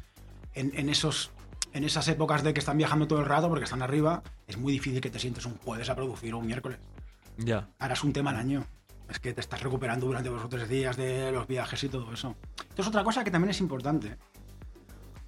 [0.54, 1.30] en, en esos...
[1.74, 4.72] En esas épocas de que están viajando todo el rato porque están arriba, es muy
[4.72, 6.78] difícil que te sientes un jueves a producir o un miércoles
[7.38, 7.68] Ya.
[7.78, 8.64] harás un tema al año.
[9.08, 12.12] Es que te estás recuperando durante dos o tres días de los viajes y todo
[12.12, 12.36] eso.
[12.68, 14.18] Esto es otra cosa que también es importante.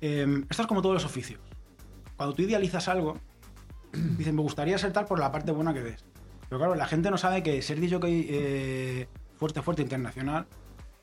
[0.02, 1.40] Eh, esto es como todos los oficios.
[2.16, 3.18] Cuando tú idealizas algo,
[3.92, 6.04] dicen, me gustaría ser tal por la parte buena que ves.
[6.48, 10.46] Pero claro, la gente no sabe que ser DJ eh, fuerte, fuerte internacional,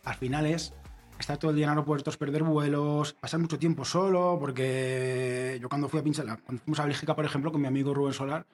[0.04, 0.74] al final es
[1.20, 5.90] estar todo el día en aeropuertos, perder vuelos, pasar mucho tiempo solo, porque yo cuando
[5.90, 8.46] fui a pinchar, cuando fuimos a Bélgica, por ejemplo, con mi amigo Rubén Solar,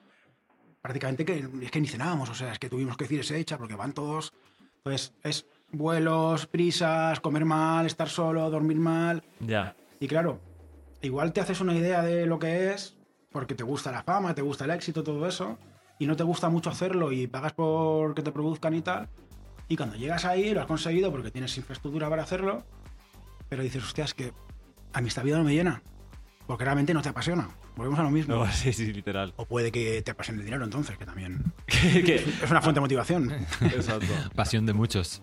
[0.83, 3.57] prácticamente que es que ni cenábamos, o sea, es que tuvimos que decir ese hecha
[3.57, 4.33] porque van todos.
[4.77, 9.23] Entonces, es vuelos, prisas, comer mal, estar solo, dormir mal.
[9.39, 9.77] Ya.
[10.01, 10.41] Y claro,
[11.01, 12.97] igual te haces una idea de lo que es
[13.31, 15.57] porque te gusta la fama, te gusta el éxito, todo eso,
[15.99, 19.07] y no te gusta mucho hacerlo y pagas por que te produzcan y tal.
[19.69, 22.65] Y cuando llegas ahí lo has conseguido porque tienes infraestructura para hacerlo,
[23.47, 24.33] pero dices, hostia, es que
[24.91, 25.81] a mí esta vida no me llena,
[26.47, 27.49] porque realmente no te apasiona.
[27.75, 28.35] Volvemos a lo mismo.
[28.35, 29.33] No, sí, sí, literal.
[29.37, 32.15] O puede que te apasione el dinero entonces, que también ¿Qué?
[32.43, 33.31] es una fuente de motivación.
[33.61, 34.13] Exacto.
[34.35, 35.21] Pasión de muchos.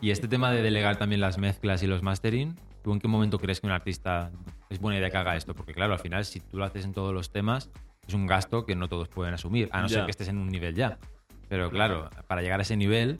[0.00, 3.38] Y este tema de delegar también las mezclas y los mastering, ¿tú en qué momento
[3.38, 4.30] crees que un artista
[4.70, 5.54] es buena idea que haga esto?
[5.54, 7.70] Porque claro, al final, si tú lo haces en todos los temas,
[8.08, 9.96] es un gasto que no todos pueden asumir, a no Ya.
[9.96, 10.98] ser que estés en un nivel ya.
[11.50, 13.18] Pero claro, para llegar a ese nivel,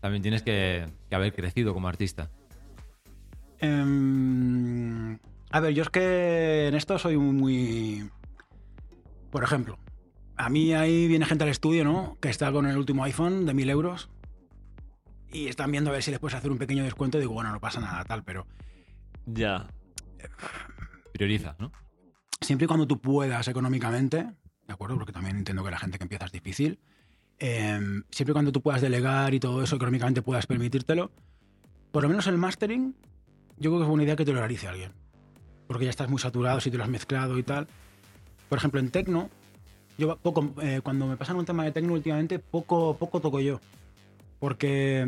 [0.00, 2.30] también tienes que, que haber crecido como artista.
[3.58, 5.18] Em,
[5.50, 8.08] a ver, yo es que en esto soy muy...
[9.30, 9.78] Por ejemplo,
[10.36, 12.16] a mí ahí viene gente al estudio, ¿no?
[12.20, 14.10] Que está con el último iPhone de 1000 euros
[15.32, 17.18] y están viendo a ver si les puedes hacer un pequeño descuento.
[17.18, 18.46] Y digo, bueno, no pasa nada, tal, pero
[19.26, 19.68] Ya.
[21.12, 21.70] Prioriza, ¿no?
[22.40, 24.24] siempre y cuando tú puedas económicamente,
[24.66, 24.96] ¿de acuerdo?
[24.96, 26.80] Porque también entiendo que la gente que empieza es difícil.
[27.38, 31.10] em, siempre y cuando tú puedas delegar y todo eso, económicamente puedas permitírtelo,
[31.90, 32.94] por lo menos el mastering,
[33.56, 34.92] yo creo que es buena idea que te lo realice alguien.
[35.70, 37.68] Porque ya estás muy saturado si te lo has mezclado y tal.
[38.48, 39.30] Por ejemplo, en tecno,
[39.98, 43.60] yo poco, eh, cuando me pasan un tema de tecno últimamente, poco, poco toco yo.
[44.40, 45.02] Porque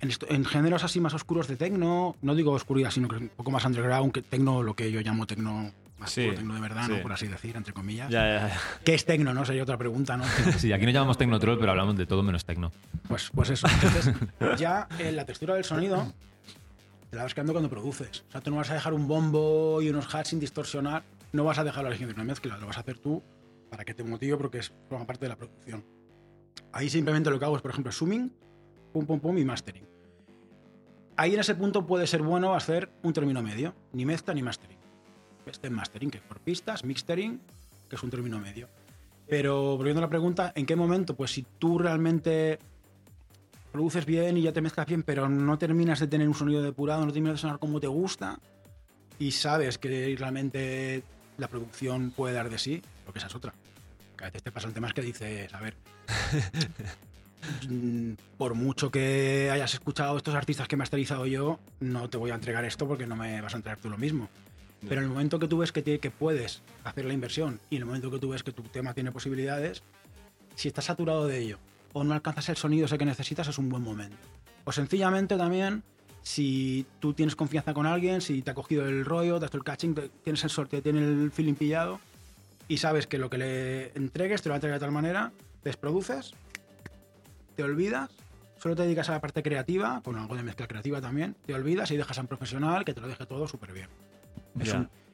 [0.00, 3.28] en, esto- en géneros así más oscuros de tecno, no digo oscuridad, sino que un
[3.28, 6.60] poco más underground, que tecno, lo que yo llamo tecno más Sí, puro, tecno de
[6.62, 6.92] verdad, sí.
[6.92, 7.02] ¿no?
[7.02, 8.08] por así decir, entre comillas.
[8.10, 8.56] Ya, ya, ya.
[8.84, 9.34] ¿Qué es tecno?
[9.34, 10.24] No sería otra pregunta, ¿no?
[10.58, 12.72] Sí, aquí no llamamos Tecnotroll, pero hablamos de todo menos tecno.
[13.08, 13.66] Pues, pues eso.
[13.68, 14.14] Entonces,
[14.58, 16.10] ya en la textura del sonido
[17.12, 18.24] te la vas quedando cuando produces.
[18.26, 21.04] O sea, tú no vas a dejar un bombo y unos hats sin distorsionar.
[21.32, 23.22] No vas a dejarlo al de una mezcla, lo vas a hacer tú
[23.68, 25.84] para que te motive porque es, forma parte de la producción.
[26.72, 28.32] Ahí simplemente lo que hago es, por ejemplo, zooming,
[28.94, 29.86] pum, pum, pum y mastering.
[31.18, 34.78] Ahí en ese punto puede ser bueno hacer un término medio, ni mezcla ni mastering.
[35.44, 37.42] Este es mastering, que es por pistas, mixtering,
[37.90, 38.70] que es un término medio.
[39.28, 41.14] Pero volviendo a la pregunta, ¿en qué momento?
[41.14, 42.58] Pues si tú realmente
[43.72, 47.04] produces bien y ya te mezclas bien, pero no terminas de tener un sonido depurado,
[47.04, 48.38] no terminas de sonar como te gusta
[49.18, 51.02] y sabes que realmente
[51.38, 53.52] la producción puede dar de sí, porque esa es otra.
[54.16, 55.74] Que a veces te pasan temas que dices, a ver,
[58.38, 62.34] por mucho que hayas escuchado estos artistas que he masterizado yo, no te voy a
[62.34, 64.28] entregar esto porque no me vas a entregar tú lo mismo.
[64.88, 67.76] Pero en el momento que tú ves que, tie- que puedes hacer la inversión y
[67.76, 69.82] en el momento que tú ves que tu tema tiene posibilidades,
[70.56, 71.58] si estás saturado de ello
[71.92, 74.16] o no alcanzas el sonido ese que necesitas, es un buen momento.
[74.64, 75.82] O sencillamente también,
[76.22, 79.58] si tú tienes confianza con alguien, si te ha cogido el rollo, te has hecho
[79.58, 82.00] el catching, tienes el sorteo, tienes el feeling pillado
[82.68, 85.32] y sabes que lo que le entregues te lo va a entregar de tal manera,
[85.64, 86.32] desproduces,
[87.56, 88.10] te olvidas,
[88.58, 91.90] solo te dedicas a la parte creativa, con algo de mezcla creativa también, te olvidas
[91.90, 93.88] y dejas a un profesional que te lo deje todo súper bien.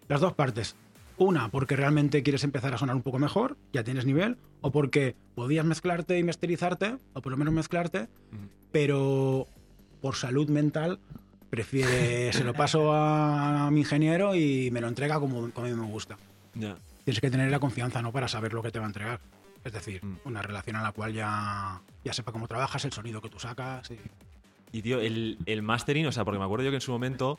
[0.08, 0.76] Las dos partes.
[1.18, 5.16] Una, porque realmente quieres empezar a sonar un poco mejor, ya tienes nivel, o porque
[5.34, 8.08] podías mezclarte y masterizarte, o por lo menos mezclarte,
[8.72, 9.46] pero
[10.00, 11.00] por salud mental
[11.50, 15.74] prefiere, se lo paso a mi ingeniero y me lo entrega como, como a mí
[15.76, 16.16] me gusta.
[16.54, 16.76] Ya.
[17.04, 18.12] Tienes que tener la confianza, ¿no?
[18.12, 19.20] Para saber lo que te va a entregar.
[19.64, 20.16] Es decir, Mm.
[20.24, 23.90] una relación a la cual ya, ya sepa cómo trabajas, el sonido que tú sacas.
[23.90, 23.98] y-
[24.70, 27.38] Y tío, el, el mastering, o sea, porque me acuerdo yo que en su momento,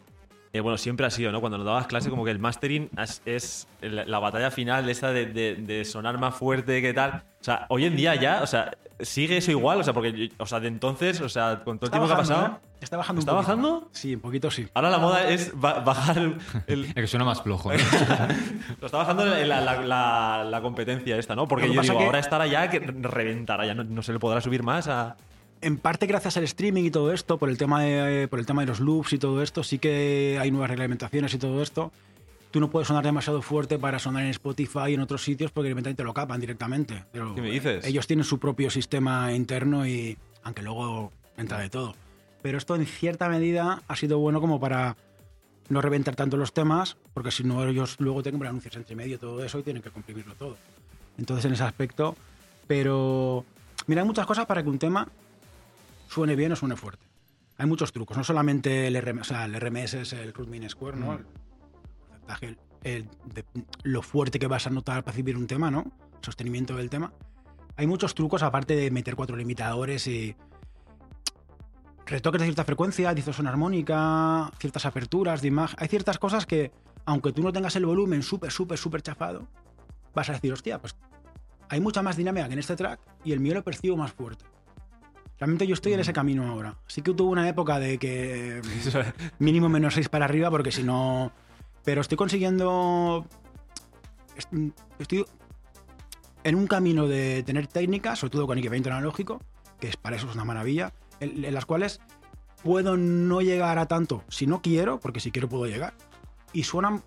[0.53, 1.41] eh, bueno, siempre ha sido, ¿no?
[1.41, 4.91] Cuando nos dabas clase, como que el mastering es, es la, la batalla final de
[4.91, 7.23] esta de, de- de sonar más fuerte, ¿qué tal?
[7.41, 10.33] O sea, hoy en día ya, o sea, sigue eso igual, o sea, porque, yo-
[10.39, 12.51] o sea, de entonces, o sea, con todo el tiempo que ha pasado, ¿eh?
[12.81, 13.47] Está bajando un ¿Está poquito.
[13.51, 13.89] bajando?
[13.91, 14.65] Sí, un poquito sí.
[14.73, 17.71] ahora la moda es ba- bajar el, el- Es que suena más flojo.
[17.73, 17.77] ¿no?
[18.79, 21.45] Lo está bajando la, la- la- la competencia esta, ¿no?
[21.47, 24.39] Porque yo digo, que- ahora estará ya que reventará, ya no, no se le podrá
[24.41, 25.17] subir más a.
[25.61, 28.61] En parte gracias al streaming y todo esto, por el tema de, por el tema
[28.61, 31.91] de los loops y todo esto, sí que hay nuevas reglamentaciones y todo esto.
[32.51, 35.69] Tú no puedes sonar demasiado fuerte para sonar en Spotify y en otros sitios porque
[35.69, 37.03] evidentemente te lo capan directamente.
[37.11, 37.85] Pero, ¿Qué me dices?
[37.85, 41.93] Ellos tienen su propio sistema interno y aunque luego entra de todo.
[42.41, 44.95] Pero esto en cierta medida ha sido bueno como para
[45.67, 48.95] no reventar tanto los temas, porque si no ellos luego tienen que poner anuncios entre
[48.95, 50.57] medio y todo eso y tienen que comprimirlo todo.
[51.17, 52.15] Entonces en ese aspecto,
[52.65, 53.45] pero
[53.85, 55.07] mira, hay muchas cosas para que un tema
[56.09, 57.05] suene bien o suene fuerte.
[57.57, 60.69] Hay muchos trucos, no solamente el RMS, o sea, el RMS es el root mean
[60.69, 61.13] square, ¿no?
[61.13, 61.25] El
[62.07, 63.45] porcentaje, el- de
[63.83, 65.81] lo fuerte que vas a notar para percibir un tema, ¿no?
[66.17, 67.13] El sostenimiento del tema.
[67.75, 70.35] Hay muchos trucos aparte de meter cuatro limitadores y
[72.05, 75.77] retoques de cierta frecuencia, distorsión armónica, ciertas aperturas de imagen.
[75.79, 76.71] Hay ciertas cosas que,
[77.05, 79.47] aunque tú no tengas el volumen súper, súper, súper chafado,
[80.15, 80.95] vas a decir, hostia, pues
[81.69, 84.45] hay mucha más dinámica que en este track y el mío lo percibo más fuerte.
[85.39, 86.75] Realmente yo estoy en ese camino ahora.
[86.87, 88.61] Sí que tuve una época de que
[89.39, 91.31] mínimo menos 6 para arriba, porque si no.
[91.85, 93.25] Pero estoy consiguiendo.
[94.35, 94.53] est-
[94.99, 95.25] Estoy
[96.43, 99.41] en un camino de tener técnicas, sobre todo con equipamiento analógico,
[99.79, 101.99] que es para eso es una maravilla, en, en las cuales
[102.63, 105.93] puedo no llegar a tanto si no quiero, porque si quiero puedo llegar.
[106.51, 107.01] Y suenan.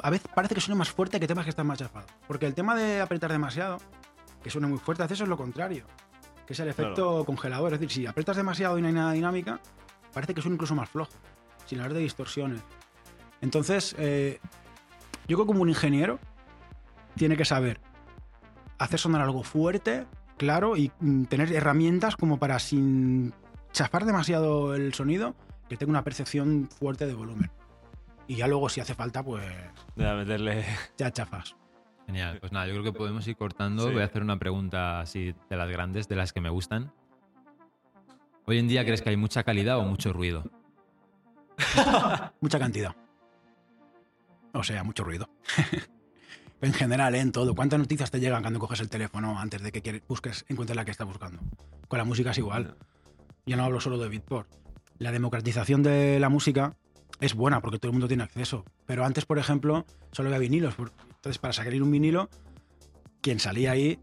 [0.00, 2.10] A veces parece que suena más fuerte que temas que están más chafados.
[2.28, 3.78] Porque el tema de apretar demasiado,
[4.42, 5.84] que suena muy fuerte, a veces es lo contrario.
[6.52, 7.72] Que es el efecto congelador.
[7.72, 9.58] Es decir, si apretas demasiado y no hay nada dinámica,
[10.12, 11.10] parece que suena incluso más flojo,
[11.64, 12.60] sin hablar de distorsiones.
[13.40, 14.38] Entonces, eh,
[15.26, 16.18] yo creo que como un ingeniero
[17.14, 17.80] tiene que saber
[18.76, 20.04] hacer sonar algo fuerte,
[20.36, 23.32] claro, y mm, tener herramientas como para, sin
[23.72, 25.34] chafar demasiado el sonido,
[25.70, 27.50] que tenga una percepción fuerte de volumen.
[28.26, 29.42] Y ya luego, si hace falta, pues
[29.96, 30.66] meterle.
[30.98, 31.56] ya chafas.
[32.12, 32.38] Genial.
[32.40, 33.86] Pues nada, yo creo que podemos ir cortando.
[33.88, 33.92] Sí.
[33.94, 36.92] Voy a hacer una pregunta así de las grandes, de las que me gustan.
[38.44, 40.44] Hoy en día, ¿crees que hay mucha calidad o mucho ruido?
[42.40, 42.94] Mucha cantidad.
[44.52, 45.28] O sea, mucho ruido.
[46.60, 47.20] en general, ¿eh?
[47.20, 47.54] en todo.
[47.54, 50.84] ¿Cuántas noticias te llegan cuando coges el teléfono antes de que quieres- busques, encuentres la
[50.84, 51.40] que estás buscando?
[51.88, 52.76] Con la música es igual.
[53.46, 54.50] Ya no hablo solo de Beatport.
[54.98, 56.76] La democratización de la música
[57.20, 58.64] es buena porque todo el mundo tiene acceso.
[58.86, 60.74] Pero antes, por ejemplo, solo había vinilos.
[61.22, 62.28] Entonces, para sacar un vinilo,
[63.20, 64.00] quien salía ahí,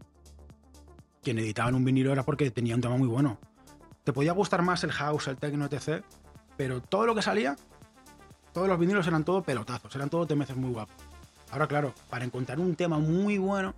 [1.22, 3.38] quien editaba en un vinilo era porque tenía un tema muy bueno.
[4.04, 6.02] Te podía gustar más el house, el techno, etc.
[6.56, 7.56] Pero todo lo que salía,
[8.54, 10.96] todos los vinilos eran todo pelotazos, eran todo temeces muy guapos.
[11.50, 13.74] Ahora, claro, para encontrar un tema muy bueno,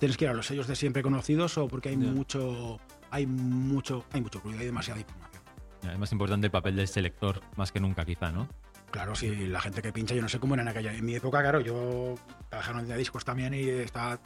[0.00, 2.80] tienes que ir a los sellos de siempre conocidos o porque hay mucho,
[3.12, 5.44] hay mucho, hay mucho ruido, hay demasiada información.
[5.84, 8.48] Es más importante el papel del selector, más que nunca, quizá, ¿no?
[8.90, 10.92] Claro, si la gente que pincha, yo no sé cómo era en aquella.
[10.92, 12.16] En mi época, claro, yo
[12.48, 14.18] trabajaba en discos también y estaba,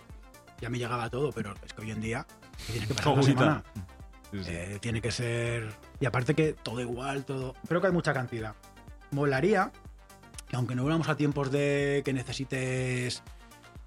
[0.61, 2.27] ya me llegaba todo, pero es que hoy en día
[2.66, 3.64] tienes que pasar una semana.
[4.31, 4.50] Sí, sí.
[4.50, 5.68] Eh, tiene que ser.
[6.00, 7.55] Y aparte que todo igual, todo.
[7.68, 8.55] Creo que hay mucha cantidad.
[9.11, 9.70] Molaría
[10.48, 13.22] que aunque no volvamos a tiempos de que necesites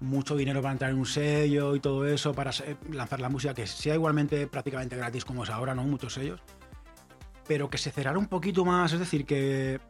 [0.00, 2.52] mucho dinero para entrar en un sello y todo eso, para
[2.90, 5.82] lanzar la música, que sea igualmente prácticamente gratis como es ahora, ¿no?
[5.84, 6.40] Muchos sellos.
[7.46, 9.80] Pero que se cerrara un poquito más, es decir, que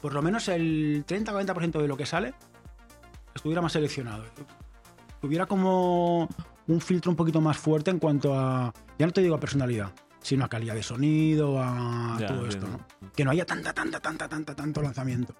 [0.00, 2.34] por lo menos el 30-40% de lo que sale
[3.34, 4.24] estuviera más seleccionado.
[5.20, 6.28] Tuviera como
[6.66, 9.92] un filtro un poquito más fuerte en cuanto a, ya no te digo a personalidad,
[10.20, 12.66] sino a calidad de sonido, a Ya, todo esto.
[12.68, 12.80] ¿no?
[13.14, 15.34] Que no haya tanta, tanta, tanta, tanta, tanto lanzamiento.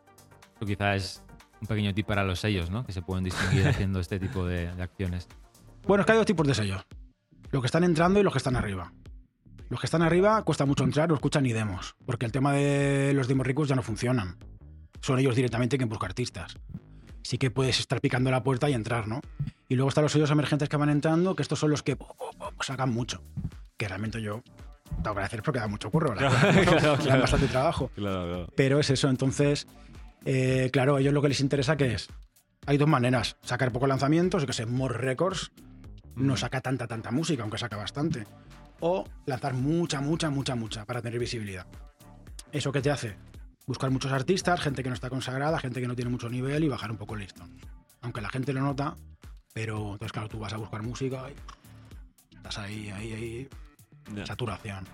[0.54, 1.22] Esto quizá es
[1.60, 2.84] un pequeño tip para los sellos, ¿no?
[2.84, 5.28] Que se pueden distinguir haciendo este tipo de, de acciones.
[5.86, 6.84] Bueno, es que hay dos tipos de sellos.
[7.50, 8.92] Los que están entrando y los que están arriba.
[9.68, 13.12] Los que están arriba cuesta mucho entrar, no escuchan ni demos, porque el tema de
[13.14, 14.36] los demos ricos ya no funcionan.
[15.00, 16.56] Son ellos directamente quien busca artistas.
[17.22, 19.20] Sí que puedes estar picando la puerta y entrar, ¿no?
[19.68, 22.16] Y luego están los sellos emergentes que van entrando, que estos son los que po,
[22.16, 23.22] po, po, sacan mucho.
[23.76, 24.42] que realmente yo
[24.88, 27.20] tengo que agradecer porque da mucho curro, la Claro, claro, claro.
[27.20, 27.90] bastante trabajo.
[28.56, 29.66] Pero es eso, entonces,
[30.24, 32.08] eh, claro, a ellos lo que les interesa que es,
[32.66, 35.52] hay dos maneras, sacar pocos lanzamientos, que sé, More Records
[36.16, 38.26] no saca tanta, tanta música, aunque saca bastante,
[38.80, 41.66] o lanzar mucha, mucha, mucha, mucha para tener visibilidad.
[42.52, 43.16] ¿Eso qué te hace?
[43.66, 46.68] Buscar muchos artistas, gente que no está consagrada, gente que no tiene mucho nivel y
[46.68, 47.56] bajar un poco el listón.
[48.00, 48.96] Aunque la gente lo nota,
[49.52, 53.48] pero entonces claro, tú vas a buscar música y estás ahí, ahí, ahí,
[54.24, 54.84] saturación.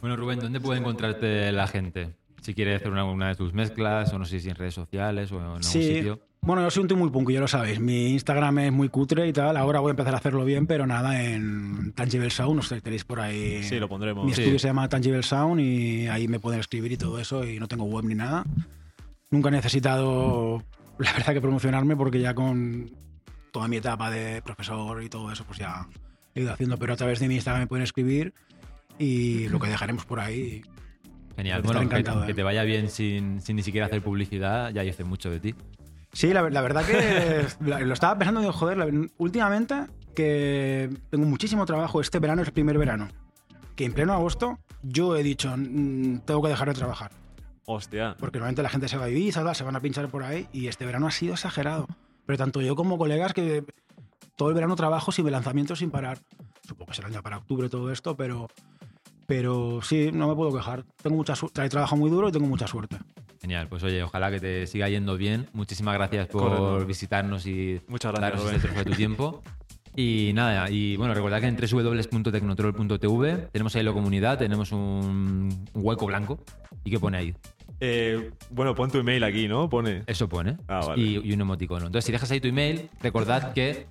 [0.00, 2.16] Bueno, Rubén, ¿dónde puede encontrarte la gente?
[2.42, 5.30] Si quiere hacer una, una de tus mezclas, o no sé si en redes sociales
[5.30, 5.94] o en algún Sí.
[5.94, 6.20] sitio.
[6.44, 7.78] Bueno, yo soy un tío muy punk, ya lo sabéis.
[7.78, 9.56] Mi Instagram es muy cutre y tal.
[9.56, 13.04] Ahora voy a empezar a hacerlo bien, pero nada, en Tangible Sound, no sé, tenéis
[13.04, 13.62] por ahí.
[13.62, 14.24] Sí, lo pondremos.
[14.24, 14.40] Mi Sí.
[14.40, 17.68] estudio se llama Tangible Sound y ahí me pueden escribir y todo eso y no
[17.68, 18.42] tengo web ni nada.
[19.30, 20.64] Nunca he necesitado,
[20.98, 22.90] la verdad, que promocionarme porque ya con
[23.52, 25.86] toda mi etapa de profesor y todo eso, pues ya
[26.34, 28.34] he ido haciendo, pero a través de mi Instagram me pueden escribir
[28.98, 30.62] y lo que dejaremos por ahí.
[31.36, 31.62] Genial.
[31.62, 32.34] Bueno, que, encantado, que ¿eh?
[32.34, 35.54] te vaya bien sin, sin ni siquiera hacer publicidad, ya dice mucho de ti.
[36.12, 37.46] Sí, la, la verdad que
[37.84, 42.54] lo estaba pensando digo, joder, la- últimamente que tengo muchísimo trabajo, este verano es el
[42.54, 43.08] primer verano,
[43.76, 47.12] que en pleno agosto yo he dicho, "Mm, tengo que dejar de trabajar,
[47.64, 48.14] Hostia.
[48.18, 49.08] porque normalmente la gente se va a
[49.42, 51.86] tal, se van a pinchar por ahí, y este verano ha sido exagerado.
[52.26, 53.64] Pero tanto yo como colegas que
[54.36, 56.18] todo el verano trabajo sin lanzamientos sin parar.
[56.68, 58.48] Supongo que será ya para octubre todo esto, pero,
[59.26, 60.84] pero sí, no me puedo quejar.
[61.02, 62.98] Tengo mucha suerte, he trabajado muy duro y tengo mucha suerte.
[63.42, 65.48] Genial, pues oye, ojalá que te siga yendo bien.
[65.52, 66.86] Muchísimas gracias por Correcto.
[66.86, 69.42] visitarnos y Muchas gracias, darnos este trozo de tu tiempo.
[69.96, 75.82] Y nada, y bueno, recordad que en www.tecnotrol.tv tenemos ahí la comunidad, tenemos un, un
[75.84, 76.42] hueco blanco.
[76.84, 77.34] ¿Y qué pone ahí?
[77.80, 79.68] Eh, bueno, pon tu email aquí, ¿no?
[79.68, 80.02] Pone.
[80.06, 80.56] Eso pone.
[80.68, 81.02] Ah, vale.
[81.02, 81.86] y, y un emoticono.
[81.86, 83.86] Entonces, si dejas ahí tu email, recordad que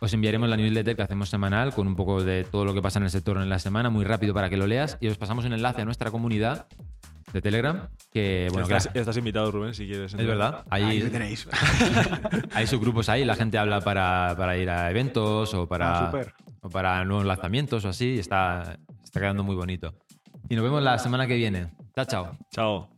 [0.00, 2.98] os enviaremos la newsletter que hacemos semanal con un poco de todo lo que pasa
[2.98, 4.98] en el sector en la semana, muy rápido para que lo leas.
[5.00, 6.66] Y os pasamos un enlace a nuestra comunidad
[7.32, 10.14] de Telegram, que bueno, estás, invitado, Rubén, si quieres.
[10.14, 10.64] es verdad.
[10.70, 11.46] Ahí Ahí, tenéis.
[12.54, 16.22] hay subgrupos ahí, la gente habla para, para ir a eventos o para, Ah,
[16.62, 18.14] o para nuevos lanzamientos o así.
[18.14, 19.94] y Está, está quedando muy bonito.
[20.48, 21.68] Y nos vemos la semana que viene.
[21.94, 22.38] Chao, chao.
[22.50, 22.97] Chao.